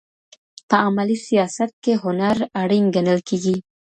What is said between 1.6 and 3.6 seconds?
کې هنر اړين ګڼل کېږي.